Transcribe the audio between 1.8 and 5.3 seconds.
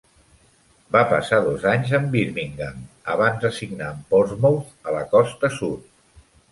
amb Birmingham abans de signar amb Portsmouth a la